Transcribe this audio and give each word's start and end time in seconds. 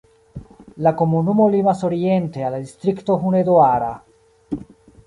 La 0.87 0.93
komunumo 1.01 1.45
limas 1.57 1.83
oriente 1.91 2.47
al 2.49 2.59
distrikto 2.65 3.21
Hunedoara. 3.21 3.93